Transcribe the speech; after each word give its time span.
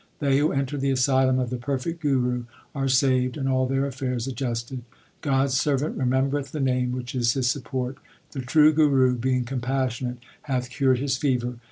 They 0.17 0.39
who 0.39 0.51
enter 0.51 0.79
the 0.79 0.89
asylum 0.89 1.37
of 1.37 1.51
the 1.51 1.57
perfect 1.57 2.01
Guru 2.01 2.45
are 2.73 2.87
saved, 2.87 3.37
and 3.37 3.47
all 3.47 3.67
their 3.67 3.85
affairs 3.85 4.25
adjusted. 4.25 4.81
God 5.21 5.43
s 5.49 5.53
servant 5.53 5.95
remembereth 5.95 6.51
the 6.53 6.59
Name 6.59 6.91
which 6.91 7.13
is 7.13 7.33
his 7.33 7.51
support. 7.51 7.97
The 8.31 8.39
True 8.41 8.73
Guru 8.73 9.13
being 9.15 9.43
compassionate 9.43 10.17
hath 10.45 10.71
cured 10.71 10.97
his 10.97 11.17
fever. 11.17 11.57